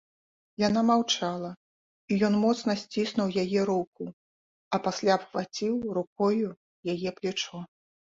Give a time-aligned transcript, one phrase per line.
[0.67, 1.49] Яна маўчала,
[2.15, 4.07] і ён моцна сціснуў яе руку,
[4.75, 6.49] а пасля абхваціў рукою
[6.95, 7.59] яе плячо.